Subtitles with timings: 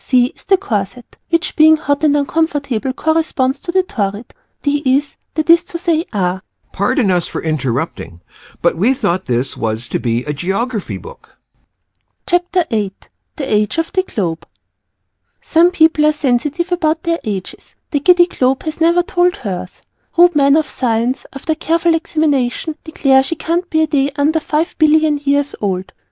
[0.03, 0.33] C.
[0.35, 4.33] is the Corset, which being hot and uncomfortable corresponds to the Torrid.
[4.63, 4.81] D.
[4.83, 8.19] is that is to say are Pardon us for interrupting
[8.63, 11.37] but we thought this was to be a geography book.
[12.25, 12.43] The Reader.
[12.55, 12.93] CHAPTER VIII
[13.35, 14.49] THE AGE OF THE GLOBE [Illustration:
[14.81, 17.75] THE NEW WORLD / THE OLD WORLD] Some people are sensitive about their ages.
[17.91, 19.81] The Giddy Globe has never told us hers.
[20.17, 24.75] Rude men of science, after careful examination, declare she can't be a day under five
[24.79, 25.93] billion years old.